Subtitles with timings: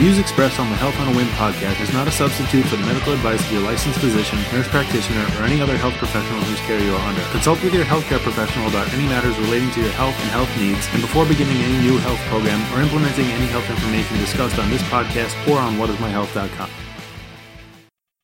[0.00, 2.86] views expressed on the Health on a WIMH podcast is not a substitute for the
[2.86, 6.80] medical advice of your licensed physician, nurse practitioner, or any other health professional whose care
[6.80, 7.20] you are under.
[7.36, 10.88] Consult with your healthcare professional about any matters relating to your health and health needs,
[10.94, 14.80] and before beginning any new health program or implementing any health information discussed on this
[14.84, 16.70] podcast or on whatismyhealth.com.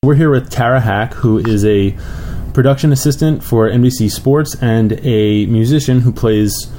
[0.03, 1.95] We're here with Tara Hack, who is a
[2.55, 6.73] production assistant for NBC Sports and a musician who plays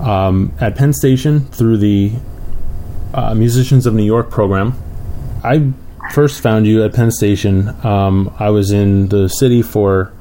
[0.00, 2.14] um, at Penn Station through the
[3.14, 4.74] uh, Musicians of New York program.
[5.42, 5.72] I
[6.12, 7.68] first found you at Penn Station.
[7.84, 10.12] Um, I was in the city for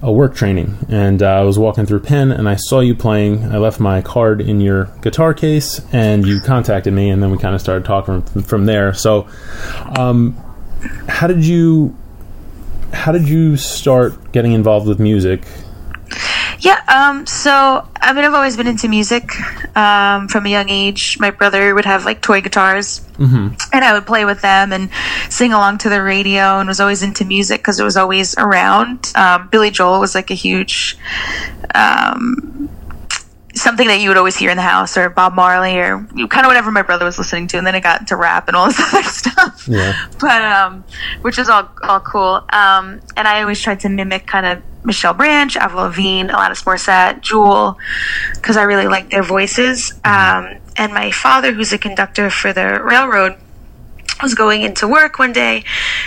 [0.00, 3.44] a work training, and uh, I was walking through Penn, and I saw you playing.
[3.44, 7.38] I left my card in your guitar case, and you contacted me, and then we
[7.38, 8.94] kind of started talking from, from there.
[8.94, 9.28] So,
[9.98, 10.36] um,
[11.08, 11.96] how did you
[12.92, 15.42] how did you start getting involved with music?
[16.60, 19.30] Yeah, um, so I mean, I've always been into music
[19.76, 21.18] um, from a young age.
[21.20, 23.54] My brother would have like toy guitars, mm-hmm.
[23.72, 24.90] and I would play with them and
[25.28, 29.12] sing along to the radio, and was always into music because it was always around.
[29.14, 30.98] Um, Billy Joel was like a huge
[31.74, 32.68] um,
[33.60, 36.46] something that you would always hear in the house, or Bob Marley, or kind of
[36.46, 38.80] whatever my brother was listening to, and then it got into rap and all this
[38.94, 39.68] other stuff.
[39.68, 40.08] Yeah.
[40.20, 40.84] But um,
[41.22, 42.44] which is all all cool.
[42.50, 47.20] Um, and I always tried to mimic kind of Michelle Branch, Avril Lavigne, Alanis Morissette,
[47.20, 47.78] Jewel,
[48.34, 49.92] because I really like their voices.
[50.04, 53.36] Um, and my father, who's a conductor for the railroad,
[54.22, 55.64] was going into work one day,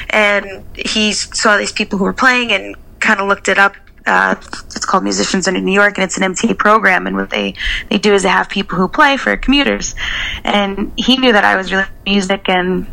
[0.09, 4.35] and he saw these people who were playing and kind of looked it up uh,
[4.65, 7.07] it's called Musicians in New York, and it's an MTA program.
[7.07, 7.55] And what they
[7.89, 9.95] they do is they have people who play for commuters.
[10.43, 12.87] And he knew that I was really music and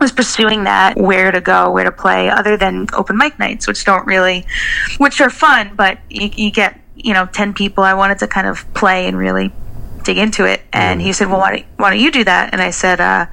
[0.00, 3.84] was pursuing that where to go where to play other than open mic nights which
[3.84, 4.46] don't really
[4.96, 8.46] which are fun but you, you get you know 10 people i wanted to kind
[8.46, 9.52] of play and really
[10.02, 12.62] dig into it and he said well why don't, why don't you do that and
[12.62, 13.26] i said uh,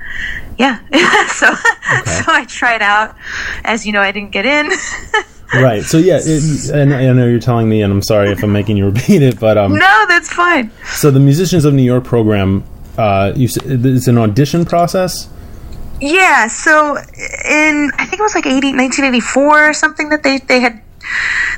[0.58, 0.80] yeah
[1.28, 2.04] so okay.
[2.06, 3.16] so i tried out
[3.64, 4.70] as you know i didn't get in
[5.54, 5.84] right.
[5.84, 8.78] So yeah, it, and I know you're telling me, and I'm sorry if I'm making
[8.78, 10.72] you repeat it, but um, no, that's fine.
[10.94, 12.64] So the Musicians of New York program,
[12.98, 15.30] uh, you it's an audition process.
[16.00, 16.48] Yeah.
[16.48, 20.82] So in I think it was like 80, 1984 or something that they they had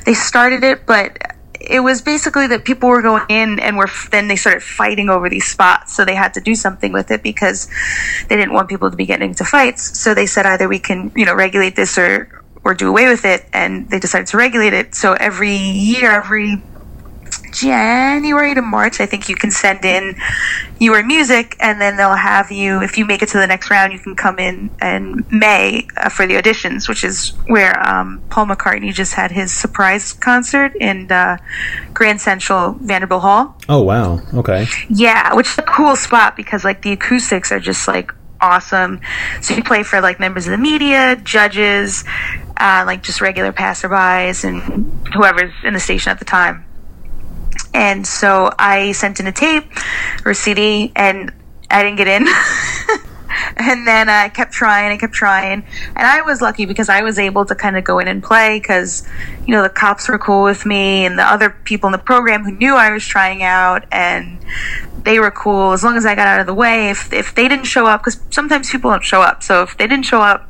[0.04, 1.18] they started it, but
[1.60, 5.28] it was basically that people were going in and were then they started fighting over
[5.28, 7.68] these spots so they had to do something with it because
[8.28, 11.12] they didn't want people to be getting into fights so they said either we can
[11.14, 14.72] you know regulate this or or do away with it, and they decided to regulate
[14.72, 14.94] it.
[14.94, 16.62] So every year, every
[17.52, 20.16] January to March, I think you can send in
[20.78, 22.80] your music, and then they'll have you.
[22.82, 26.08] If you make it to the next round, you can come in in May uh,
[26.08, 31.10] for the auditions, which is where um, Paul McCartney just had his surprise concert in
[31.10, 31.38] uh,
[31.92, 33.56] Grand Central Vanderbilt Hall.
[33.68, 34.20] Oh wow!
[34.34, 34.66] Okay.
[34.88, 39.00] Yeah, which is a cool spot because like the acoustics are just like awesome.
[39.42, 42.04] So you play for like members of the media, judges,
[42.60, 46.64] uh, like just regular passerbys and whoever's in the station at the time.
[47.72, 49.64] And so I sent in a tape
[50.24, 51.32] or a CD, and
[51.70, 52.26] I didn't get in.
[53.56, 55.64] and then I kept trying and kept trying.
[55.96, 58.58] And I was lucky because I was able to kind of go in and play
[58.58, 59.06] because,
[59.46, 62.44] you know, the cops were cool with me and the other people in the program
[62.44, 64.38] who knew I was trying out and
[65.04, 66.90] they were cool as long as I got out of the way.
[66.90, 69.42] If, if they didn't show up, because sometimes people don't show up.
[69.42, 70.49] So if they didn't show up,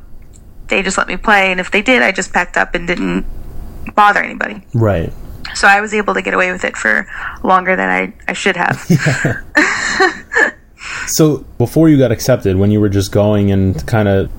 [0.71, 3.27] they just let me play, and if they did, I just packed up and didn't
[3.95, 4.63] bother anybody.
[4.75, 5.13] Right.
[5.55, 7.07] So I was able to get away with it for
[7.43, 8.79] longer than I, I should have.
[11.07, 14.31] so before you got accepted, when you were just going and kind of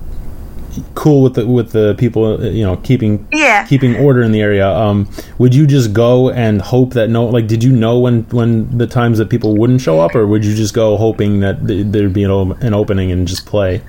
[0.94, 4.66] cool with the with the people you know keeping yeah keeping order in the area
[4.66, 5.06] um
[5.36, 8.86] would you just go and hope that no like did you know when when the
[8.86, 12.24] times that people wouldn't show up or would you just go hoping that there'd be
[12.24, 13.82] an, an opening and just play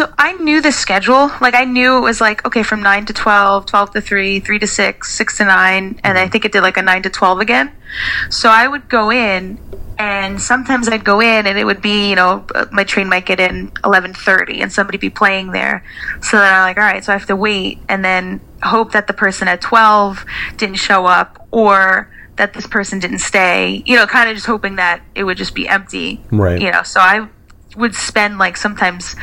[0.00, 1.30] so I knew the schedule.
[1.42, 4.58] Like I knew it was like okay from nine to 12, 12 to three, three
[4.58, 6.32] to six, six to nine, and I mm-hmm.
[6.32, 7.70] think it did like a nine to twelve again.
[8.30, 9.58] So I would go in,
[9.98, 13.26] and sometimes I'd go in, and it would be you know uh, my train might
[13.26, 15.84] get in eleven thirty, and somebody be playing there.
[16.22, 19.06] So then I'm like, all right, so I have to wait, and then hope that
[19.06, 20.24] the person at twelve
[20.56, 23.82] didn't show up, or that this person didn't stay.
[23.84, 26.22] You know, kind of just hoping that it would just be empty.
[26.32, 26.58] Right.
[26.58, 27.28] You know, so I
[27.76, 29.14] would spend like sometimes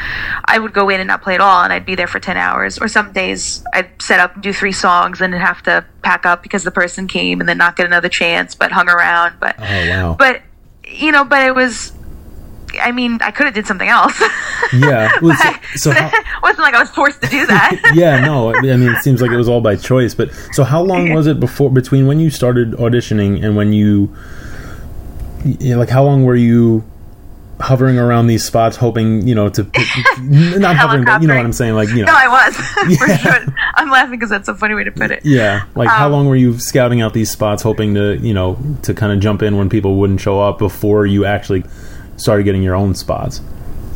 [0.46, 2.38] I would go in and not play at all and I'd be there for 10
[2.38, 6.26] hours or some days I'd set up and do three songs and have to pack
[6.26, 9.56] up because the person came and then not get another chance but hung around but
[9.60, 10.16] oh, wow.
[10.18, 10.42] but
[10.88, 11.92] you know but it was
[12.80, 14.22] I mean, I could have did something else.
[14.74, 17.92] Yeah, well, so, so how, it wasn't like I was forced to do that.
[17.96, 18.54] yeah, no.
[18.54, 20.14] I mean, it seems like it was all by choice.
[20.14, 24.14] But so, how long was it before between when you started auditioning and when you,
[25.46, 26.84] you know, like, how long were you
[27.60, 29.64] hovering around these spots, hoping you know to
[30.22, 32.12] not hovering, but you know what I'm saying, like you know.
[32.12, 32.56] No, I was
[32.98, 33.46] for sure.
[33.76, 35.26] I'm laughing because that's a funny way to put it.
[35.26, 38.58] Yeah, like how um, long were you scouting out these spots, hoping to you know
[38.84, 41.64] to kind of jump in when people wouldn't show up before you actually
[42.16, 43.42] started getting your own spots?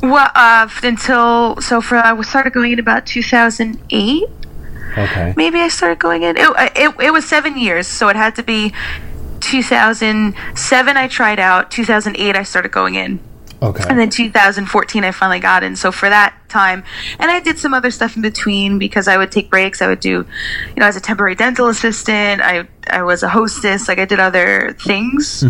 [0.01, 4.23] Well, uh, until so for uh, I started going in about 2008.
[4.97, 5.33] Okay.
[5.37, 6.35] Maybe I started going in.
[6.35, 8.73] It, uh, it, it was seven years, so it had to be
[9.39, 10.97] 2007.
[10.97, 11.71] I tried out.
[11.71, 13.19] 2008, I started going in.
[13.61, 13.83] Okay.
[13.87, 15.75] And then 2014, I finally got in.
[15.75, 16.83] So for that time,
[17.19, 19.83] and I did some other stuff in between because I would take breaks.
[19.83, 22.41] I would do, you know, as a temporary dental assistant.
[22.41, 23.87] I I was a hostess.
[23.87, 25.43] Like I did other things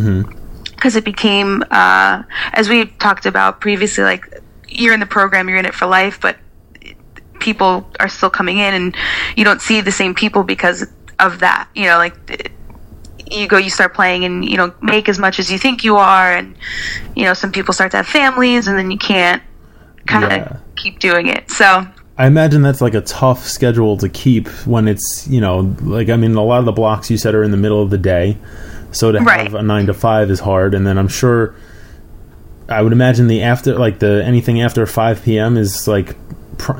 [0.76, 2.24] because it became, uh,
[2.54, 6.20] as we talked about previously, like you're in the program, you're in it for life,
[6.20, 6.38] but
[7.40, 8.96] people are still coming in, and
[9.38, 10.86] you don't see the same people because
[11.20, 11.70] of that.
[11.76, 12.52] You know, like
[13.32, 15.98] you go, you start playing, and you don't make as much as you think you
[15.98, 16.56] are, and
[17.16, 19.42] you know, some people start to have families, and then you can't
[20.08, 20.58] kind of Yeah.
[20.76, 21.50] keep doing it.
[21.50, 21.86] So
[22.18, 26.18] I imagine that's like a tough schedule to keep when it's you know like I
[26.18, 28.38] mean a lot of the blocks you said are in the middle of the day,
[28.92, 29.42] so to Right.
[29.44, 31.56] have a nine to five is hard, and then I'm sure.
[32.70, 35.58] I would imagine the after like the anything after five p.m.
[35.58, 36.16] is like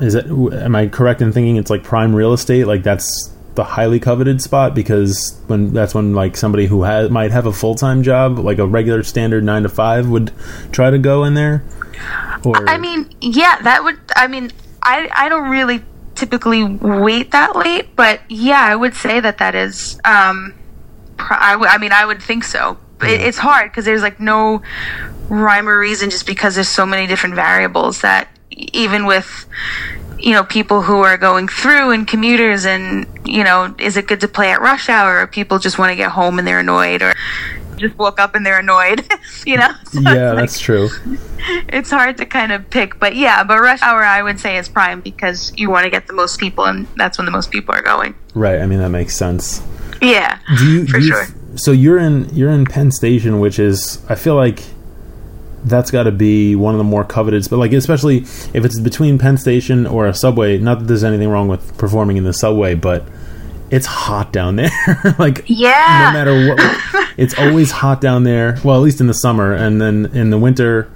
[0.00, 3.64] is it am I correct in thinking it's like prime real estate like that's the
[3.64, 7.74] highly coveted spot because when that's when like somebody who has might have a full
[7.74, 10.32] time job like a regular standard nine to five would
[10.72, 11.62] try to go in there.
[12.44, 13.98] Or I mean, yeah, that would.
[14.16, 14.50] I mean,
[14.82, 15.82] I I don't really
[16.14, 20.00] typically wait that late, but yeah, I would say that that is.
[20.04, 20.54] Um,
[21.18, 22.78] I, w- I mean, I would think so.
[23.02, 23.26] It, Yeah.
[23.28, 24.62] it's hard because there's like no
[25.28, 29.46] rhyme or reason, just because there's so many different variables that even with
[30.18, 34.20] you know people who are going through and commuters and you know is it good
[34.20, 37.00] to play at rush hour or people just want to get home and they're annoyed
[37.02, 37.14] or
[37.76, 38.98] just woke up and they're annoyed
[39.46, 40.88] you know So yeah, like- that's true.
[41.78, 44.68] it's hard to kind of pick, but yeah, but rush hour I would say is
[44.68, 47.74] prime because you want to get the most people, and that's when the most people
[47.74, 48.14] are going.
[48.34, 48.60] Right.
[48.60, 49.62] I mean that makes sense.
[50.00, 51.26] Yeah, do you, for do you sure.
[51.56, 54.60] so you're in you're in Penn Station, which is I feel like
[55.64, 57.46] that's got to be one of the more coveted.
[57.48, 58.18] But like especially
[58.52, 60.58] if it's between Penn Station or a subway.
[60.58, 63.04] Not that there's anything wrong with performing in the subway, but
[63.72, 64.70] it's hot down there.
[65.18, 66.12] like Yeah.
[66.12, 68.58] no matter what, it's always hot down there.
[68.62, 70.88] Well, at least in the summer, and then in the winter,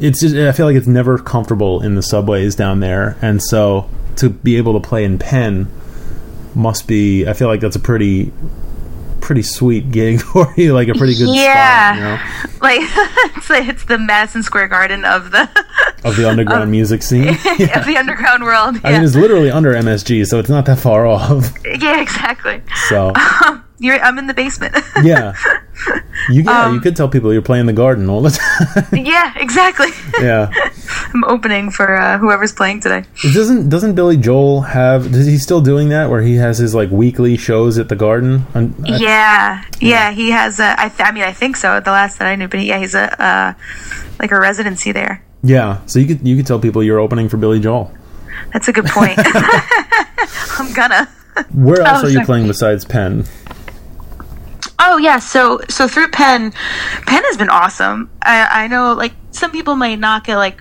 [0.00, 3.88] it's just I feel like it's never comfortable in the subways down there, and so
[4.16, 5.70] to be able to play in Penn
[6.54, 7.26] must be.
[7.26, 8.32] I feel like that's a pretty
[9.20, 13.50] pretty sweet gig for you, like a pretty good yeah, spot, you know, like it's,
[13.50, 15.48] like it's the Madison Square Garden of the
[16.04, 17.28] of the underground music scene.
[17.74, 18.76] of the underground world.
[18.76, 21.52] Yeah, I mean, it's literally under MSG, so it's not that far off.
[21.64, 22.62] yeah exactly.
[22.88, 23.12] So
[23.80, 24.74] You're, I'm in the basement.
[25.02, 25.34] yeah,
[26.30, 28.30] you yeah, Um, you could tell people you're playing the garden all the
[28.90, 29.04] time.
[29.06, 29.88] yeah, exactly.
[30.20, 30.50] yeah.
[31.14, 33.04] I'm opening for uh, whoever's playing today.
[33.22, 35.06] Doesn't doesn't Billy Joel have?
[35.14, 36.10] Is he still doing that?
[36.10, 38.46] Where he has his like weekly shows at the Garden?
[38.54, 40.74] I- Yeah, yeah, he has a.
[40.80, 41.80] I, th- I mean, I think so.
[41.80, 43.54] The last that I knew, but yeah, he's a uh,
[44.18, 45.22] like a residency there.
[45.42, 45.80] yeah.
[45.86, 47.92] So you could you could tell people you're opening for Billy Joel.
[48.52, 49.18] That's a good point.
[50.58, 51.08] I'm gonna.
[51.54, 52.26] Where else Oh, are you sorry.
[52.26, 53.24] playing besides Penn?
[54.80, 56.52] Oh yeah, so so through Penn,
[57.06, 58.10] Penn has been awesome.
[58.22, 60.36] I, I know like some people might knock it.
[60.36, 60.60] Like,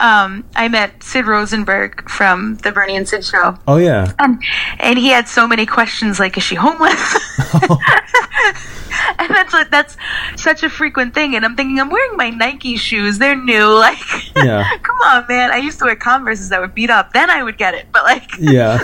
[0.00, 4.42] um, I met Sid Rosenberg from the Bernie and Sid show, Oh yeah, and
[4.80, 7.14] and he had so many questions like, is she homeless?
[9.18, 9.96] and that's like that's
[10.36, 11.36] such a frequent thing.
[11.36, 13.18] And I'm thinking, I'm wearing my Nike shoes.
[13.18, 13.64] They're new.
[13.84, 13.98] Like,
[14.36, 14.64] Yeah.
[14.82, 15.50] come on, man.
[15.52, 17.12] I used to wear Converses that would beat up.
[17.12, 17.86] Then I would get it.
[17.92, 18.78] But like, yeah,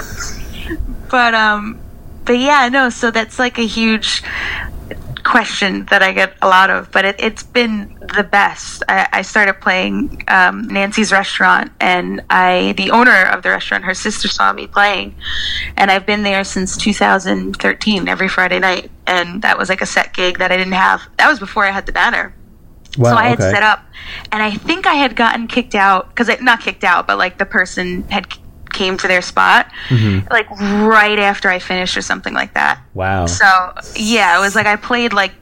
[1.10, 1.78] but um
[2.24, 4.22] but yeah no so that's like a huge
[5.22, 9.22] question that i get a lot of but it, it's been the best I, I
[9.22, 14.52] started playing um, nancy's restaurant and i the owner of the restaurant her sister saw
[14.52, 15.14] me playing
[15.76, 20.14] and i've been there since 2013 every friday night and that was like a set
[20.14, 22.34] gig that i didn't have that was before i had the banner
[22.98, 23.10] wow.
[23.10, 23.50] so I had okay.
[23.50, 23.84] set up,
[24.32, 27.46] and I think I had gotten kicked out because not kicked out, but like the
[27.46, 28.28] person had
[28.72, 30.28] came to their spot Mm-hmm.
[30.30, 32.80] like right after I finished or something like that.
[32.94, 33.26] Wow.
[33.26, 33.46] So
[33.96, 35.32] yeah, it was like I played like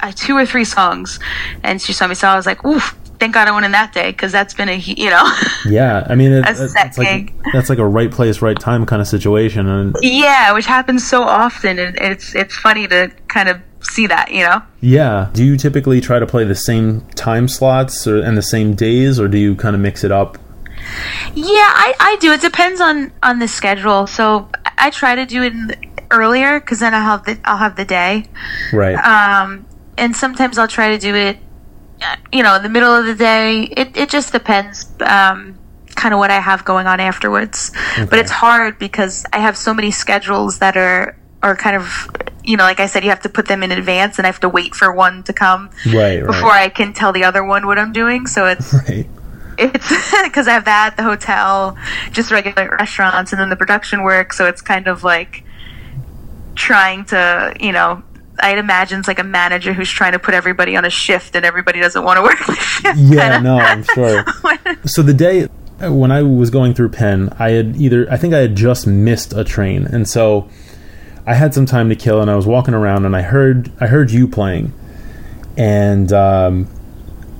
[0.00, 1.18] uh, two or three songs,
[1.62, 2.14] and she saw me.
[2.14, 4.68] So I was like, "Oof." Thank God I went in that day because that's been
[4.68, 5.26] a you know
[5.66, 8.58] yeah, I mean, it, A it- set it's like that's like a right place, right
[8.60, 13.10] time kind of situation, and yeah, which happens so often, and it's it's funny to
[13.28, 14.60] kind of see that you know.
[14.82, 15.30] yeah.
[15.32, 19.18] Do you typically try to play the same time slots or and the same days,
[19.18, 20.36] or do you kind of mix it up?
[21.34, 22.32] Yeah, I, I do.
[22.32, 24.06] It depends on on the schedule.
[24.06, 25.78] So I try to do it
[26.10, 28.26] earlier because then I'll have the I'll have the day.
[28.72, 28.94] Right.
[28.94, 29.66] Um,
[29.98, 31.38] and sometimes I'll try to do it
[32.32, 34.86] you know, in the middle of the day, it, it just depends.
[35.00, 35.58] Um,
[35.94, 37.72] kind of what I have going on afterwards.
[37.92, 38.04] Okay.
[38.04, 42.08] But it's hard because I have so many schedules that are are kind of
[42.44, 44.40] you know, like I said, you have to put them in advance, and I have
[44.40, 47.78] to wait for one to come right, before I can tell the other one what
[47.78, 48.26] I'm doing.
[48.26, 49.08] So it's right.
[49.58, 49.88] It's
[50.24, 51.76] because I have that the hotel,
[52.12, 54.32] just regular restaurants, and then the production work.
[54.32, 55.44] So it's kind of like
[56.54, 58.02] trying to, you know,
[58.38, 61.44] I'd imagine it's like a manager who's trying to put everybody on a shift, and
[61.44, 62.98] everybody doesn't want to work the shift.
[62.98, 64.24] Yeah, no, I'm sure.
[64.84, 65.48] so the day
[65.80, 69.32] when I was going through Penn, I had either I think I had just missed
[69.32, 70.48] a train, and so
[71.26, 73.86] I had some time to kill, and I was walking around, and I heard I
[73.86, 74.72] heard you playing,
[75.56, 76.68] and um,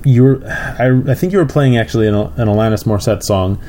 [0.06, 3.60] you were I, I think you were playing actually an, an Alanis Morissette song.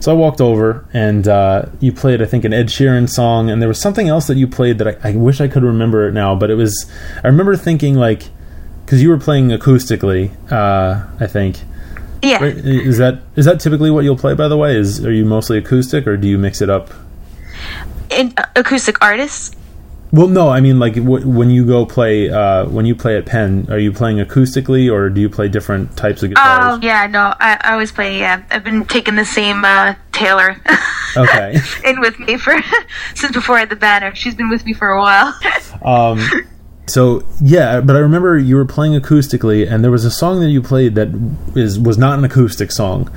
[0.00, 3.62] So I walked over and uh, you played, I think, an Ed Sheeran song, and
[3.62, 6.12] there was something else that you played that I, I wish I could remember it
[6.12, 6.34] now.
[6.34, 6.90] But it was,
[7.22, 8.24] I remember thinking like,
[8.84, 11.58] because you were playing acoustically, uh, I think,
[12.22, 12.42] yeah.
[12.42, 14.34] Is that is that typically what you'll play?
[14.34, 16.90] By the way, is are you mostly acoustic or do you mix it up?
[18.10, 19.56] In uh, acoustic artists.
[20.12, 23.24] Well, no, I mean like w- when you go play uh, when you play at
[23.24, 26.78] Penn, are you playing acoustically or do you play different types of guitars?
[26.78, 28.18] Oh yeah, no, I, I always play.
[28.18, 30.60] Yeah, I've been taking the same uh, Taylor.
[31.16, 31.56] okay.
[31.86, 32.54] in with me for
[33.14, 34.14] since before I had the banner.
[34.14, 35.34] She's been with me for a while.
[35.82, 36.20] um,
[36.86, 40.50] so yeah, but I remember you were playing acoustically, and there was a song that
[40.50, 41.08] you played that
[41.56, 43.10] is was not an acoustic song,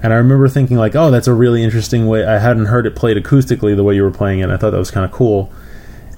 [0.00, 2.24] and I remember thinking like, oh, that's a really interesting way.
[2.24, 4.50] I hadn't heard it played acoustically the way you were playing it.
[4.50, 5.52] I thought that was kind of cool.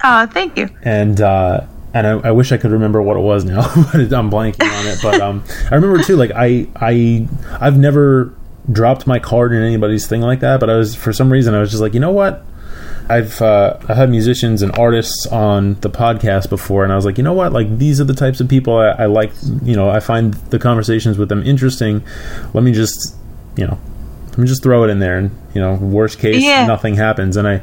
[0.03, 0.69] Oh, thank you.
[0.83, 4.29] And uh, and I, I, wish I could remember what it was now, but I'm
[4.29, 4.99] blanking on it.
[5.01, 7.27] But um, I remember too, like I I
[7.59, 8.33] I've never
[8.71, 11.59] dropped my card in anybody's thing like that, but I was for some reason I
[11.59, 12.45] was just like, you know what,
[13.09, 17.17] I've uh, I've had musicians and artists on the podcast before, and I was like,
[17.17, 17.51] you know what?
[17.51, 19.31] Like these are the types of people I, I like.
[19.63, 22.03] You know, I find the conversations with them interesting.
[22.53, 23.15] Let me just,
[23.57, 23.79] you know,
[24.39, 26.65] let me just throw it in there, and you know, worst case, yeah.
[26.65, 27.35] nothing happens.
[27.35, 27.61] And I,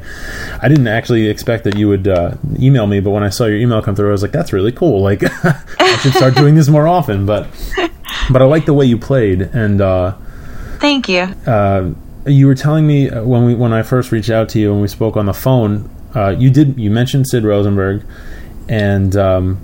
[0.61, 3.57] I didn't actually expect that you would uh, email me, but when I saw your
[3.57, 5.01] email come through, I was like, that's really cool.
[5.01, 7.25] Like, I should start doing this more often.
[7.25, 7.47] But,
[8.31, 10.17] but I like the way you played, and uh,
[10.77, 11.21] thank you.
[11.47, 11.93] Uh,
[12.27, 14.87] you were telling me when we when I first reached out to you and we
[14.87, 18.05] spoke on the phone, uh, you did you mentioned Sid Rosenberg,
[18.69, 19.59] and um,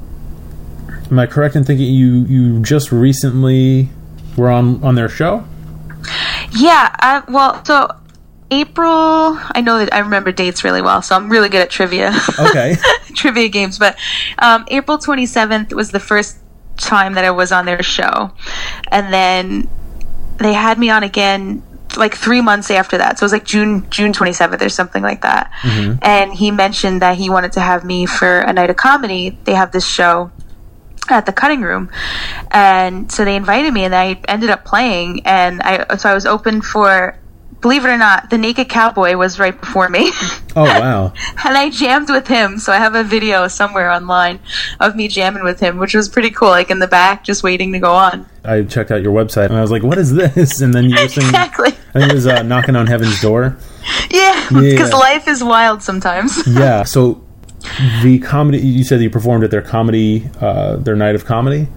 [1.11, 3.89] am I correct in thinking you you just recently
[4.35, 5.45] were on on their show?
[6.55, 7.89] Yeah, I, well, so
[8.51, 8.87] April.
[8.87, 12.13] I know that I remember dates really well, so I'm really good at trivia.
[12.39, 12.75] Okay,
[13.15, 13.79] trivia games.
[13.79, 13.97] But
[14.39, 16.37] um, April 27th was the first
[16.77, 18.31] time that I was on their show,
[18.91, 19.69] and then
[20.37, 21.63] they had me on again
[21.97, 23.19] like three months after that.
[23.19, 25.51] So it was like June June 27th or something like that.
[25.61, 25.99] Mm-hmm.
[26.01, 29.37] And he mentioned that he wanted to have me for a night of comedy.
[29.43, 30.31] They have this show
[31.11, 31.89] at the cutting room
[32.51, 36.25] and so they invited me and i ended up playing and i so i was
[36.25, 37.17] open for
[37.63, 40.11] believe it or not, the Naked Cowboy was right before me.
[40.55, 41.13] Oh wow!
[41.45, 44.39] and I jammed with him, so I have a video somewhere online
[44.79, 46.49] of me jamming with him, which was pretty cool.
[46.49, 48.27] Like in the back, just waiting to go on.
[48.43, 51.01] I checked out your website and I was like, "What is this?" And then you
[51.01, 51.69] were saying, exactly.
[51.69, 53.57] I think it was uh, knocking on heaven's door.
[54.09, 54.97] Yeah, because yeah.
[54.97, 56.47] life is wild sometimes.
[56.47, 56.83] yeah.
[56.83, 57.22] So
[58.01, 61.67] the comedy you said you performed at their comedy, uh, their night of comedy.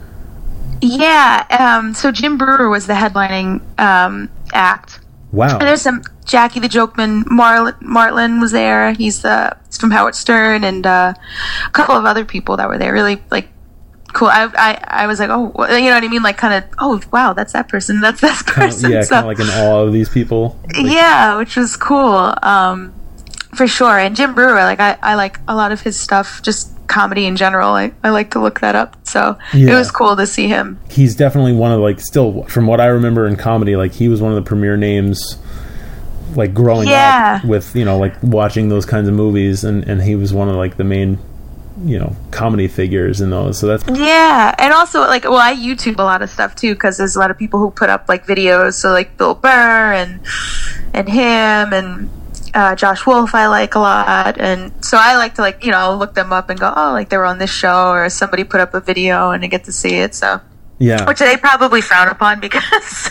[0.82, 1.46] Yeah.
[1.50, 5.00] Um, so Jim Breuer was the headlining um, act
[5.32, 5.58] Wow.
[5.58, 8.92] And there's some Jackie the Jokeman Marlin, Martling was there.
[8.92, 11.14] He's the he's from Howard Stern and uh,
[11.66, 12.92] a couple of other people that were there.
[12.92, 13.50] Really like
[14.14, 14.28] cool.
[14.28, 16.22] I I, I was like, oh, you know what I mean?
[16.22, 18.00] Like kind of, oh wow, that's that person.
[18.06, 18.82] That's that person.
[18.82, 20.58] Kind of, yeah, so, kind of like in awe of these people.
[20.74, 22.34] Like, yeah, which was cool.
[22.42, 22.94] Um,
[23.56, 23.98] for sure.
[23.98, 26.42] And Jim Breuer, like I, I like a lot of his stuff.
[26.42, 27.70] Just comedy in general.
[27.70, 28.96] I, I like to look that up.
[29.06, 29.72] So yeah.
[29.72, 30.78] it was cool to see him.
[30.90, 34.22] He's definitely one of like still from what I remember in comedy, like he was
[34.22, 35.38] one of the premier names
[36.34, 37.40] like growing yeah.
[37.42, 40.48] up with, you know, like watching those kinds of movies and, and he was one
[40.48, 41.18] of like the main
[41.84, 45.98] you know comedy figures in those so that's yeah and also like well i youtube
[45.98, 48.24] a lot of stuff too because there's a lot of people who put up like
[48.24, 50.18] videos so like bill burr and
[50.94, 52.08] and him and
[52.56, 55.94] uh, Josh Wolf I like a lot, and so I like to like you know
[55.94, 58.60] look them up and go, oh, like they were on this show or somebody put
[58.60, 60.14] up a video and I get to see it.
[60.14, 60.40] So
[60.78, 63.10] yeah, which they probably frown upon because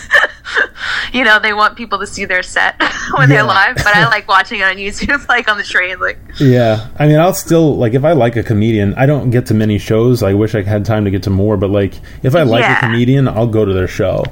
[1.12, 2.74] you know they want people to see their set
[3.16, 3.36] when yeah.
[3.36, 3.76] they're live.
[3.76, 6.00] But I like watching it on YouTube, like on the train.
[6.00, 9.46] Like yeah, I mean, I'll still like if I like a comedian, I don't get
[9.46, 10.24] to many shows.
[10.24, 12.78] I wish I had time to get to more, but like if I like yeah.
[12.78, 14.24] a comedian, I'll go to their show.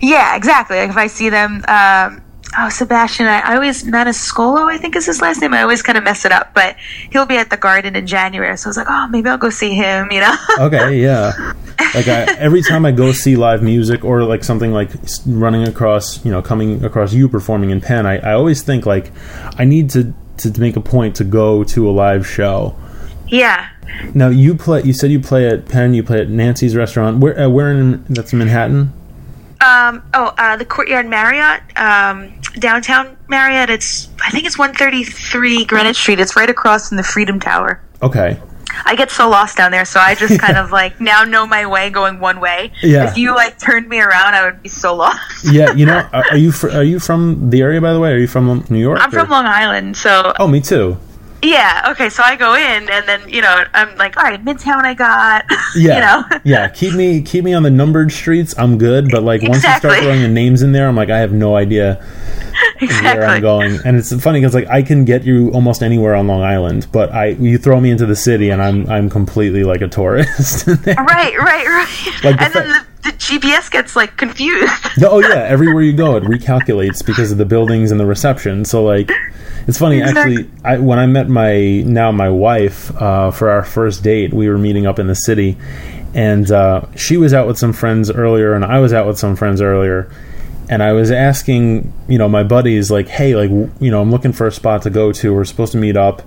[0.00, 0.78] Yeah, exactly.
[0.78, 1.64] Like if I see them.
[1.66, 2.22] Um,
[2.60, 3.26] oh Sebastian.
[3.26, 5.54] I, I always Maniscalco, I think is his last name.
[5.54, 6.76] I always kind of mess it up, but
[7.10, 8.56] he'll be at the Garden in January.
[8.56, 10.10] So I was like, oh, maybe I'll go see him.
[10.12, 10.36] You know?
[10.60, 11.54] okay, yeah.
[11.94, 14.90] Like I, every time I go see live music or like something like
[15.26, 19.10] running across, you know, coming across you performing in Penn, I, I always think like
[19.58, 22.76] I need to to make a point to go to a live show.
[23.26, 23.68] Yeah.
[24.14, 24.82] Now you play.
[24.82, 25.94] You said you play at Penn.
[25.94, 27.18] You play at Nancy's restaurant.
[27.18, 27.38] Where?
[27.38, 28.04] Uh, where in?
[28.08, 28.92] That's Manhattan.
[29.62, 33.70] Um, oh, uh, the Courtyard Marriott, um, downtown Marriott.
[33.70, 36.20] It's I think it's 133 Greenwich Street.
[36.20, 37.80] It's right across from the Freedom Tower.
[38.02, 38.40] Okay.
[38.84, 41.66] I get so lost down there, so I just kind of like now know my
[41.66, 42.72] way going one way.
[42.82, 43.10] Yeah.
[43.10, 45.44] If you like turned me around, I would be so lost.
[45.44, 48.12] yeah, you know, are, are you fr- are you from the area by the way?
[48.12, 49.00] Are you from New York?
[49.00, 49.12] I'm or?
[49.20, 50.32] from Long Island, so.
[50.38, 50.98] Oh, me too.
[51.42, 51.88] Yeah.
[51.90, 52.08] Okay.
[52.08, 55.44] So I go in, and then you know I'm like, all right, Midtown, I got.
[55.76, 55.94] Yeah.
[55.94, 56.40] you know.
[56.42, 56.68] yeah.
[56.68, 58.54] Keep me keep me on the numbered streets.
[58.58, 59.90] I'm good, but like once exactly.
[59.90, 62.04] you start throwing the names in there, I'm like, I have no idea
[62.80, 63.20] exactly.
[63.20, 63.78] where I'm going.
[63.84, 67.12] And it's funny because like I can get you almost anywhere on Long Island, but
[67.12, 70.66] I you throw me into the city, and I'm I'm completely like a tourist.
[70.86, 70.86] right.
[70.96, 71.36] Right.
[71.38, 72.24] Right.
[72.24, 74.72] Like the and fa- then the, the GPS gets like confused.
[75.02, 78.64] oh yeah, everywhere you go, it recalculates because of the buildings and the reception.
[78.64, 79.10] So like
[79.66, 80.50] it's funny, actually.
[80.64, 84.58] I, when I met my now my wife uh, for our first date, we were
[84.58, 85.56] meeting up in the city,
[86.14, 89.36] and uh, she was out with some friends earlier, and I was out with some
[89.36, 90.10] friends earlier,
[90.70, 94.32] and I was asking, you know, my buddies like, "Hey, like, you know, I'm looking
[94.32, 95.34] for a spot to go to.
[95.34, 96.22] We're supposed to meet up."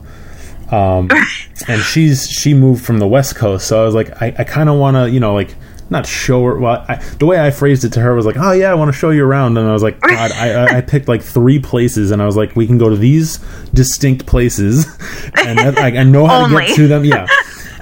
[0.70, 1.10] Um,
[1.68, 4.68] and she's she moved from the West Coast, so I was like, I, I kind
[4.68, 5.56] of want to, you know, like
[5.90, 6.60] not show her.
[6.60, 8.90] Well, I, the way I phrased it to her was like, "Oh yeah, I want
[8.90, 12.12] to show you around," and I was like, "God, I, I, picked like three places,
[12.12, 13.38] and I was like, we can go to these
[13.74, 14.86] distinct places,
[15.46, 17.28] and that, I, I know how to get to them." Yeah.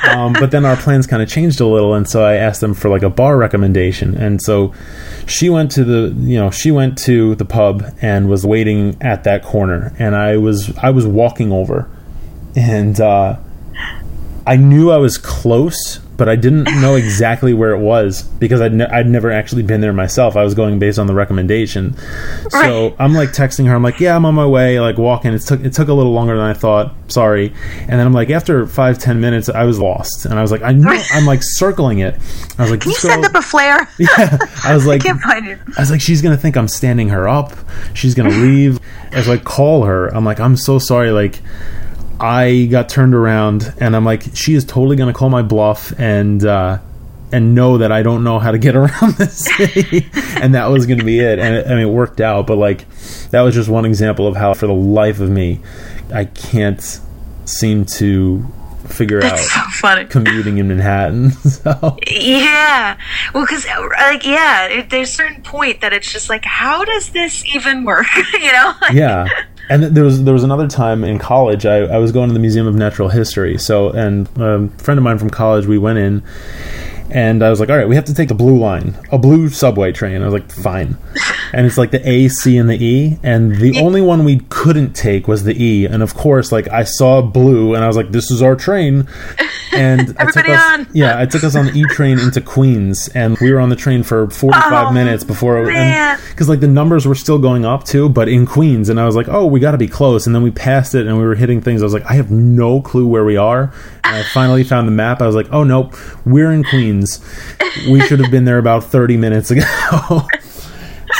[0.04, 2.74] Um, but then our plans kind of changed a little, and so I asked them
[2.74, 4.74] for like a bar recommendation, and so
[5.28, 9.24] she went to the you know she went to the pub and was waiting at
[9.26, 11.90] that corner, and I was I was walking over,
[12.56, 13.38] and uh,
[14.48, 18.76] I knew I was close, but I didn't know exactly where it was because I'd,
[18.76, 20.36] ne- I'd never actually been there myself.
[20.36, 21.98] I was going based on the recommendation.
[22.50, 22.96] So right.
[23.00, 23.74] I'm like texting her.
[23.74, 24.80] I'm like, yeah, I'm on my way.
[24.80, 25.34] Like walking.
[25.34, 26.94] It took it took a little longer than I thought.
[27.08, 27.52] Sorry.
[27.80, 30.62] And then I'm like, after five ten minutes, I was lost, and I was like,
[30.62, 30.96] I know.
[31.12, 32.14] I'm like circling it.
[32.60, 33.90] I was like, can you send up a flare?
[33.98, 34.38] Yeah.
[34.64, 35.58] I was like, I can't find it.
[35.76, 37.54] I was like, she's gonna think I'm standing her up.
[37.96, 38.80] She's gonna leave.
[39.12, 40.08] As I like, call her.
[40.10, 41.10] I'm like, I'm so sorry.
[41.10, 41.42] Like.
[42.22, 45.94] I got turned around and I'm like, she is totally going to call my bluff
[46.00, 46.80] and uh,
[47.32, 50.86] and know that I don't know how to get around this city, and that was
[50.86, 51.40] going to be it.
[51.40, 52.88] And it, I mean, it worked out, but like
[53.30, 55.60] that was just one example of how, for the life of me,
[56.14, 56.82] I can't
[57.46, 58.46] seem to
[58.88, 60.06] figure That's out so funny.
[60.06, 61.32] commuting in Manhattan.
[61.52, 61.98] So.
[62.08, 62.98] Yeah,
[63.34, 67.10] well, because like yeah, it, there's a certain point that it's just like, how does
[67.10, 68.08] this even work?
[68.34, 68.74] you know?
[68.92, 69.28] yeah,
[69.70, 72.40] and there was there was another time in college I, I was going to the
[72.40, 73.58] Museum of Natural History.
[73.58, 76.24] So and a friend of mine from college we went in
[77.12, 79.50] and I was like, all right, we have to take the blue line, a blue
[79.50, 80.22] subway train.
[80.22, 80.98] I was like, fine.
[81.54, 83.20] And it's like the A, C, and the E.
[83.24, 85.86] And the only one we couldn't take was the E.
[85.86, 89.08] And of course, like I saw blue and I was like, this is our train.
[89.74, 90.88] And everybody us, on.
[90.92, 93.08] Yeah, I took us on the E train into Queens.
[93.16, 95.64] And we were on the train for 45 oh, minutes before.
[95.66, 98.90] Because like the numbers were still going up too, but in Queens.
[98.90, 100.26] And I was like, oh, we got to be close.
[100.26, 101.82] And then we passed it and we were hitting things.
[101.82, 103.74] I was like, I have no clue where we are.
[104.04, 105.22] And I finally found the map.
[105.22, 105.96] I was like, oh, nope,
[106.26, 107.24] we're in Queens.
[107.90, 109.64] We should have been there about 30 minutes ago.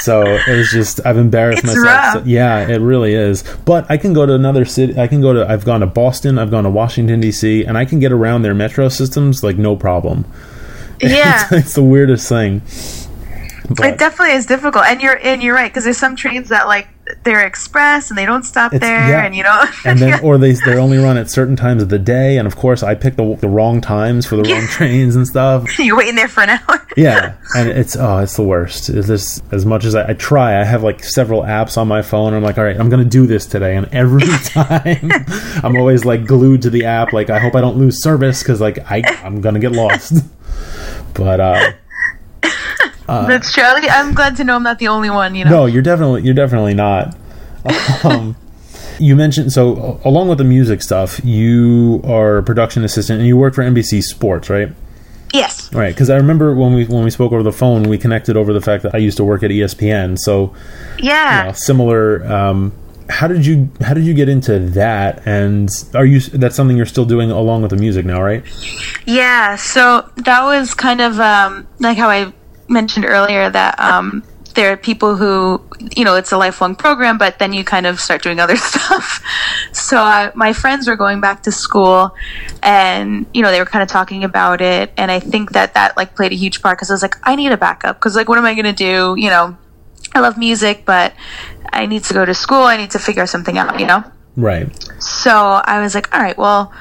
[0.02, 2.24] so it's just I've embarrassed it's myself.
[2.24, 3.44] So, yeah, it really is.
[3.66, 4.98] But I can go to another city.
[5.00, 5.50] I can go to.
[5.50, 6.38] I've gone to Boston.
[6.38, 7.66] I've gone to Washington D.C.
[7.66, 10.26] and I can get around their metro systems like no problem.
[11.04, 12.62] Yeah, it's, it's the weirdest thing.
[13.68, 13.88] But.
[13.88, 16.88] It definitely is difficult, and you're and you're right because there's some trains that like
[17.24, 19.26] they're express and they don't stop it's, there, yeah.
[19.26, 22.00] and you know, and then or they they only run at certain times of the
[22.00, 25.28] day, and of course I pick the the wrong times for the wrong trains and
[25.28, 25.80] stuff.
[25.80, 26.88] you're waiting there for an hour.
[26.98, 28.90] yeah, and it's oh, it's the worst.
[28.90, 32.02] is this as much as I, I, try, I have like several apps on my
[32.02, 32.34] phone.
[32.34, 35.12] I'm like, all right, I'm gonna do this today, and every time
[35.64, 37.14] I'm always like glued to the app.
[37.14, 40.24] Like I hope I don't lose service because like I I'm gonna get lost.
[41.14, 41.72] but uh
[43.08, 43.64] uh, That's true.
[43.64, 45.36] I'm glad to know I'm not the only one.
[45.36, 45.52] You know.
[45.52, 47.16] No, you're definitely you're definitely not.
[48.04, 48.36] Um,
[48.98, 53.38] you mentioned so along with the music stuff, you are a production assistant and you
[53.38, 54.70] work for NBC Sports, right?
[55.34, 55.74] Yes.
[55.74, 58.54] Right, because I remember when we when we spoke over the phone, we connected over
[58.54, 60.18] the fact that I used to work at ESPN.
[60.18, 60.54] So
[61.00, 62.26] yeah, you know, similar.
[62.26, 62.74] Um,
[63.10, 65.26] how did you how did you get into that?
[65.26, 68.44] And are you that's something you're still doing along with the music now, right?
[69.06, 69.56] Yeah.
[69.56, 72.34] So that was kind of um, like how I
[72.72, 75.62] mentioned earlier that um, there are people who,
[75.96, 79.24] you know, it's a lifelong program, but then you kind of start doing other stuff.
[79.72, 82.16] So uh, my friends were going back to school,
[82.62, 85.98] and you know, they were kind of talking about it, and I think that that
[85.98, 88.30] like played a huge part because I was like, I need a backup because like,
[88.30, 89.16] what am I going to do?
[89.18, 89.58] You know,
[90.14, 91.14] I love music, but
[91.72, 92.64] I need to go to school.
[92.64, 93.80] I need to figure something out.
[93.80, 94.04] You know,
[94.36, 94.68] right?
[95.02, 96.74] So I was like, all right, well.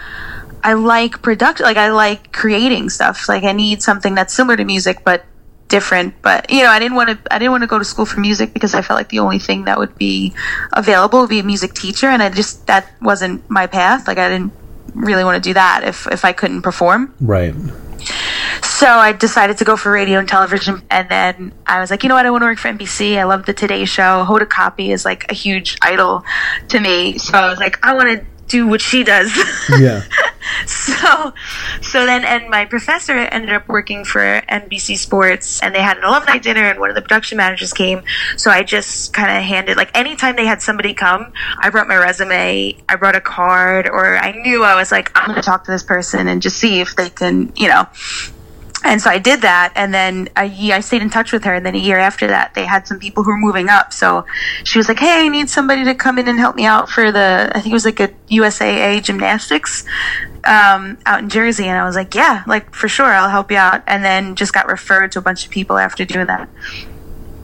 [0.63, 3.31] I like production, like I like creating stuff.
[3.31, 5.25] Like I need something that's similar to music, but
[5.71, 8.05] different but you know i didn't want to i didn't want to go to school
[8.05, 10.35] for music because i felt like the only thing that would be
[10.73, 14.07] available would be a music teacher and i just that wasn't my path.
[14.07, 14.53] Like i didn't
[14.95, 17.15] really want to do that if if i couldn't perform.
[17.21, 17.55] Right.
[18.63, 22.09] So i decided to go for radio and television and then i was like you
[22.09, 22.27] know what?
[22.27, 24.25] I want to work for nbc i love the today show.
[24.27, 26.25] Hoda kotb is like a huge idol
[26.69, 27.19] to me.
[27.19, 29.33] So i was like i want to do what she does.
[29.79, 30.03] Yeah.
[30.67, 31.33] so,
[31.81, 36.05] so then, and my professor ended up working for NBC Sports, and they had an
[36.05, 38.03] alumni dinner, and one of the production managers came.
[38.37, 41.97] So I just kind of handed, like, anytime they had somebody come, I brought my
[41.97, 45.65] resume, I brought a card, or I knew I was like, I'm going to talk
[45.65, 47.87] to this person and just see if they can, you know,
[48.83, 51.55] and so I did that, and then I, I stayed in touch with her.
[51.55, 53.93] And then a year after that, they had some people who were moving up.
[53.93, 54.25] So
[54.65, 57.13] she was like, "Hey, I need somebody to come in and help me out for
[57.13, 59.85] the I think it was like a USA gymnastics
[60.45, 63.59] um, out in Jersey." And I was like, "Yeah, like for sure, I'll help you
[63.59, 66.49] out." And then just got referred to a bunch of people after doing that.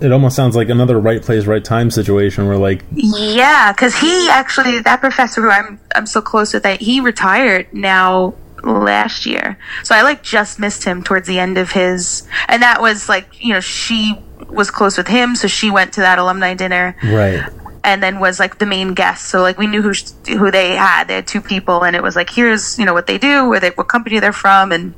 [0.00, 4.28] It almost sounds like another right place, right time situation where, like, yeah, because he
[4.28, 9.58] actually that professor who I'm I'm so close with that he retired now last year.
[9.82, 13.44] So I like just missed him towards the end of his, and that was like
[13.44, 17.48] you know she was close with him, so she went to that alumni dinner, right?
[17.84, 19.28] And then was like the main guest.
[19.28, 19.92] So like we knew who
[20.36, 21.08] who they had.
[21.08, 23.60] They had two people, and it was like here's you know what they do, where
[23.60, 24.94] they what company they're from, and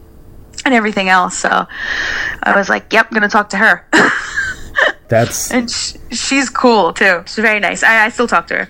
[0.64, 1.36] and everything else.
[1.38, 1.66] So
[2.42, 3.86] I was like, yep, I'm gonna talk to her.
[5.08, 7.22] That's and sh- she's cool too.
[7.26, 7.82] She's very nice.
[7.82, 8.68] I, I still talk to her.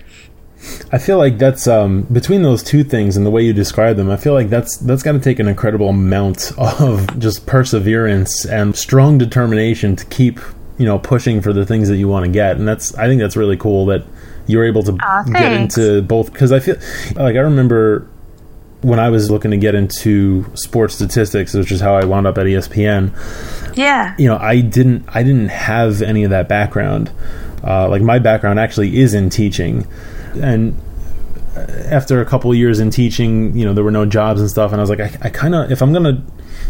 [0.91, 4.09] I feel like that's um, between those two things and the way you describe them.
[4.09, 8.75] I feel like that's that's got to take an incredible amount of just perseverance and
[8.75, 10.39] strong determination to keep
[10.77, 12.57] you know pushing for the things that you want to get.
[12.57, 14.03] And that's I think that's really cool that
[14.47, 14.97] you're able to
[15.31, 16.75] get into both because I feel
[17.15, 18.07] like I remember
[18.81, 22.37] when I was looking to get into sports statistics, which is how I wound up
[22.37, 23.13] at ESPN.
[23.77, 27.11] Yeah, you know, I didn't I didn't have any of that background.
[27.63, 29.85] Uh, like my background actually is in teaching
[30.35, 30.79] and
[31.55, 34.71] uh, after a couple years in teaching, you know, there were no jobs and stuff,
[34.71, 36.23] and I was like, I, I kind of, if I'm gonna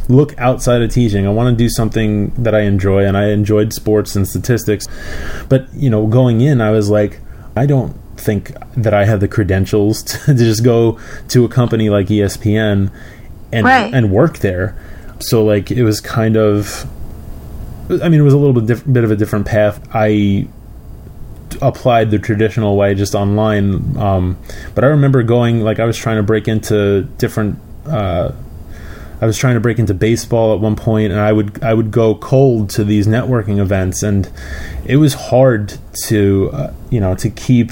[0.07, 3.73] look outside of teaching, I want to do something that I enjoy, and I enjoyed
[3.73, 4.87] sports and statistics,
[5.47, 7.19] but you know, going in, I was like,
[7.55, 11.89] I don't think that I have the credentials to, to just go to a company
[11.89, 12.91] like ESPN
[13.51, 13.93] and right.
[13.93, 14.77] and work there.
[15.19, 16.85] So like, it was kind of,
[17.89, 19.85] I mean, it was a little bit diff- bit of a different path.
[19.93, 20.47] I
[21.61, 23.97] applied the traditional way just online.
[23.97, 24.37] Um,
[24.75, 27.59] but I remember going like I was trying to break into different.
[27.85, 28.31] Uh,
[29.21, 31.91] I was trying to break into baseball at one point, and I would I would
[31.91, 34.29] go cold to these networking events, and
[34.85, 37.71] it was hard to uh, you know to keep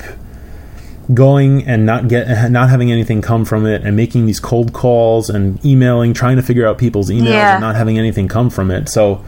[1.14, 5.30] going and not get not having anything come from it and making these cold calls
[5.30, 7.54] and emailing trying to figure out people's emails yeah.
[7.54, 9.24] and not having anything come from it so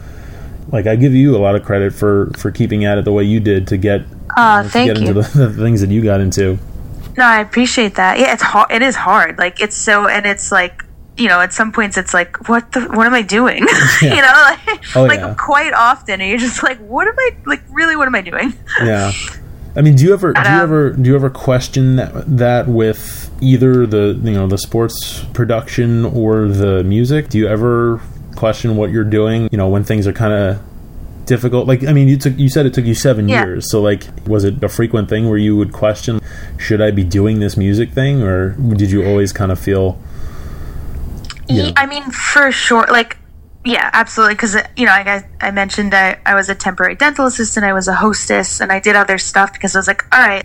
[0.70, 3.24] like I give you a lot of credit for for keeping at it the way
[3.24, 4.02] you did to get
[4.36, 5.22] uh, thank get into you.
[5.22, 6.58] The, the, things that you got into.
[7.16, 8.18] No, I appreciate that.
[8.18, 8.70] Yeah, it's hard.
[8.70, 9.38] It is hard.
[9.38, 10.84] Like it's so, and it's like
[11.20, 13.66] you know, at some points it's like, what the, what am I doing?
[14.02, 14.14] Yeah.
[14.14, 15.34] you know, like, oh, like yeah.
[15.34, 18.54] quite often, and you're just like, what am I, like, really, what am I doing?
[18.82, 19.12] yeah.
[19.76, 23.30] I mean, do you ever, do you ever, do you ever question that, that with
[23.42, 27.28] either the, you know, the sports production or the music?
[27.28, 28.00] Do you ever
[28.36, 29.48] question what you're doing?
[29.52, 30.62] You know, when things are kind of
[31.30, 31.68] difficult?
[31.68, 33.44] Like, I mean, you took you said it took you seven yeah.
[33.44, 33.70] years.
[33.70, 36.20] So, like, was it a frequent thing where you would question,
[36.58, 39.98] should I be doing this music thing, or did you always kind of feel?
[41.48, 41.72] You know?
[41.76, 42.86] I mean, for sure.
[42.90, 43.16] Like,
[43.64, 44.34] yeah, absolutely.
[44.34, 47.64] Because uh, you know, like I, I mentioned that I was a temporary dental assistant.
[47.64, 50.44] I was a hostess, and I did other stuff because I was like, all right,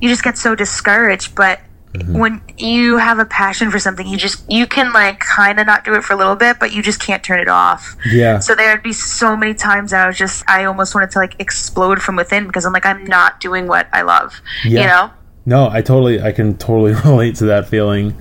[0.00, 1.60] you just get so discouraged, but
[1.94, 2.18] Mm-hmm.
[2.18, 5.84] When you have a passion for something, you just you can like kind of not
[5.84, 7.96] do it for a little bit, but you just can't turn it off.
[8.10, 8.40] Yeah.
[8.40, 12.02] So there'd be so many times I was just I almost wanted to like explode
[12.02, 14.40] from within because I'm like I'm not doing what I love.
[14.64, 14.80] Yeah.
[14.80, 15.10] You know.
[15.46, 18.16] No, I totally I can totally relate to that feeling,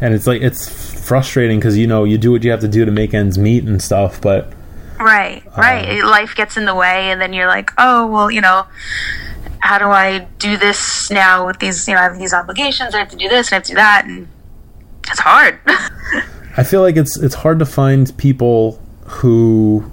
[0.00, 0.68] and it's like it's
[1.06, 3.64] frustrating because you know you do what you have to do to make ends meet
[3.64, 4.52] and stuff, but.
[4.98, 6.00] Right, right.
[6.00, 8.66] Uh, Life gets in the way, and then you're like, oh well, you know
[9.60, 12.98] how do I do this now with these, you know, I have these obligations, I
[12.98, 14.28] have to do this, and I have to do that, and
[15.08, 15.60] it's hard.
[16.56, 19.90] I feel like it's it's hard to find people who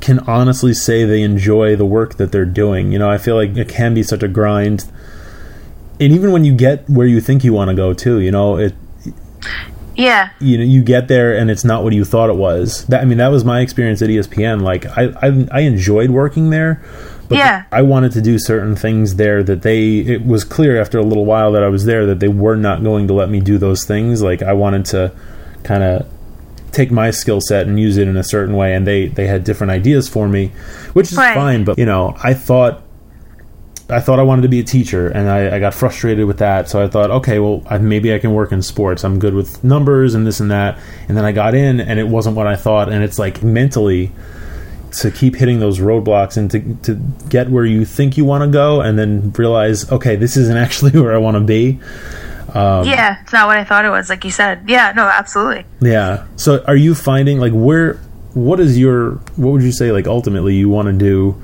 [0.00, 2.92] can honestly say they enjoy the work that they're doing.
[2.92, 4.90] You know, I feel like it can be such a grind.
[6.00, 8.56] And even when you get where you think you want to go too, you know,
[8.58, 8.74] it
[9.94, 13.02] yeah you know you get there and it's not what you thought it was that
[13.02, 16.82] i mean that was my experience at espn like i i, I enjoyed working there
[17.28, 17.64] but Yeah.
[17.72, 21.24] i wanted to do certain things there that they it was clear after a little
[21.24, 23.84] while that i was there that they were not going to let me do those
[23.84, 25.12] things like i wanted to
[25.62, 26.06] kind of
[26.72, 29.44] take my skill set and use it in a certain way and they they had
[29.44, 30.50] different ideas for me
[30.94, 31.34] which is Right.
[31.34, 32.82] fine but you know i thought
[33.90, 36.66] I thought I wanted to be a teacher, and I, I got frustrated with that.
[36.70, 39.04] So I thought, okay, well, I, maybe I can work in sports.
[39.04, 40.78] I'm good with numbers and this and that.
[41.08, 42.90] And then I got in, and it wasn't what I thought.
[42.90, 44.10] And it's like mentally
[45.00, 46.94] to keep hitting those roadblocks and to to
[47.28, 50.92] get where you think you want to go, and then realize, okay, this isn't actually
[51.00, 51.80] where I want to be.
[52.54, 55.64] Um, yeah it's not what i thought it was like you said yeah no absolutely
[55.80, 56.26] Yeah.
[56.36, 57.94] So are you finding like where
[58.34, 61.40] what is your what would you say like ultimately you want to do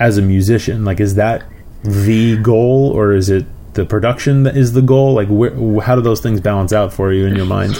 [0.00, 0.84] as a musician?
[0.84, 1.44] Like is that
[1.84, 5.12] the goal or is it the production that is the goal?
[5.14, 7.74] Like where how do those things balance out for you in your mind?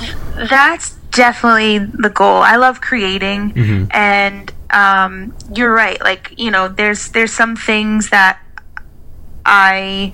[0.49, 2.37] That's definitely the goal.
[2.43, 3.85] I love creating, Mm-hmm.
[3.91, 6.01] and um, you're right.
[6.01, 8.41] Like you know, there's there's some things that
[9.45, 10.13] I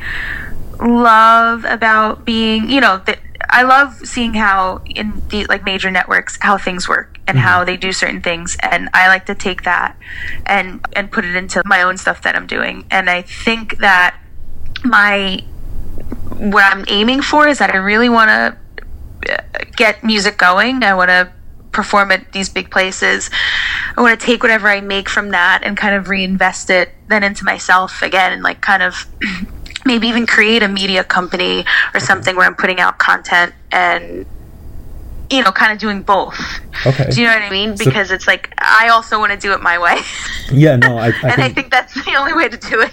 [0.81, 2.71] love about being.
[2.71, 7.19] You know, that I love seeing how in the like major networks how things work
[7.29, 9.97] and how they do certain things, and I like to take that
[10.45, 12.85] and and put it into my own stuff that I'm doing.
[12.90, 14.19] And I think that
[14.85, 15.45] my
[16.38, 18.57] what I'm aiming for is that I really want to
[19.77, 20.83] get music going.
[20.83, 21.33] I want to
[21.77, 23.31] perform at these big places.
[23.97, 27.23] I want to take whatever I make from that and kind of reinvest it then
[27.23, 29.07] into myself again and like kind of
[29.85, 34.27] maybe even create a media company or something where I'm putting out content and
[35.31, 36.41] you know kind of doing both.
[36.87, 37.11] Okay.
[37.11, 37.77] Do you know what I mean?
[37.77, 40.01] So- Because it's like I also want to do it my way.
[40.53, 42.93] Yeah, no, I, I and I think that's the only way to do it.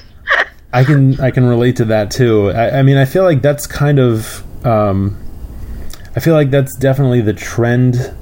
[0.74, 2.50] I can I can relate to that too.
[2.52, 5.16] I, I mean, I feel like that's kind of um,
[6.16, 8.16] I feel like that's definitely the trend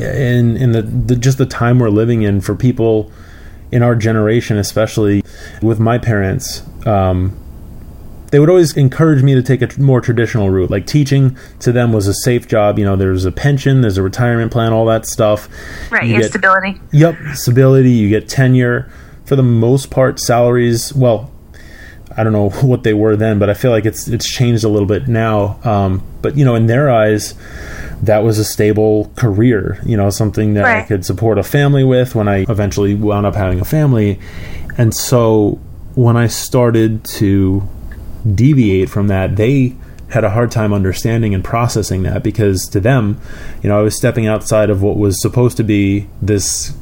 [0.00, 3.10] in in the, the just the time we're living in for people
[3.72, 5.22] in our generation, especially
[5.62, 6.62] with my parents.
[6.86, 7.36] Um,
[8.30, 10.70] they would always encourage me to take a more traditional route.
[10.70, 12.78] Like teaching to them was a safe job.
[12.78, 15.48] You know, there's a pension, there's a retirement plan, all that stuff.
[15.90, 16.80] Right, You get- stability.
[16.92, 17.90] Yep, stability.
[17.90, 18.90] You get tenure.
[19.24, 20.92] For the most part, salaries.
[20.94, 21.30] Well,
[22.16, 24.68] I don't know what they were then, but I feel like it's it's changed a
[24.68, 25.58] little bit now.
[25.64, 27.34] Um, but you know, in their eyes,
[28.02, 29.78] that was a stable career.
[29.84, 33.34] You know, something that I could support a family with when I eventually wound up
[33.34, 34.18] having a family.
[34.78, 35.58] And so
[35.94, 37.68] when I started to
[38.34, 39.74] deviate from that, they
[40.08, 43.20] had a hard time understanding and processing that because to them,
[43.62, 46.72] you know, I was stepping outside of what was supposed to be this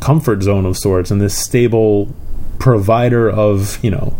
[0.00, 2.12] comfort zone of sorts and this stable
[2.58, 4.14] provider of, you know,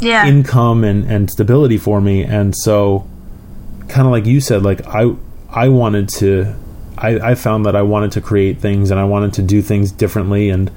[0.00, 0.26] Yeah.
[0.26, 2.22] income and, and stability for me.
[2.24, 3.08] And so
[3.92, 5.14] kind of like you said, like I
[5.50, 6.54] I wanted to
[6.98, 9.90] I, I found that I wanted to create things and I wanted to do things
[9.92, 10.70] differently and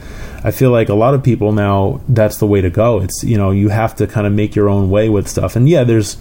[0.43, 2.99] I feel like a lot of people now that's the way to go.
[3.01, 5.55] It's you know, you have to kind of make your own way with stuff.
[5.55, 6.17] And yeah, there's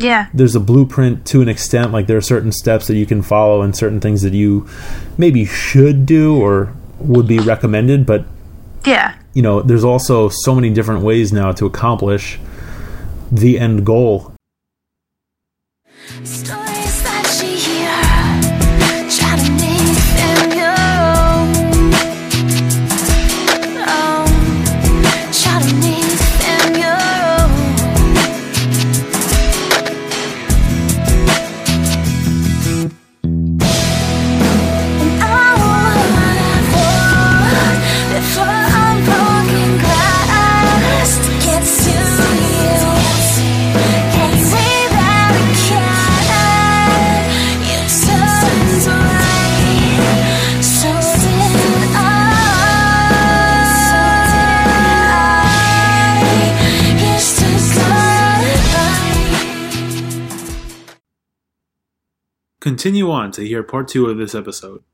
[0.00, 0.28] yeah.
[0.32, 1.92] there's a blueprint to an extent.
[1.92, 4.68] Like there are certain steps that you can follow and certain things that you
[5.16, 8.24] maybe should do or would be recommended, but
[8.84, 9.14] Yeah.
[9.34, 12.38] you know, there's also so many different ways now to accomplish
[13.32, 14.34] the end goal.
[16.24, 16.57] Stories
[62.78, 64.84] Continue on to hear part two of this episode.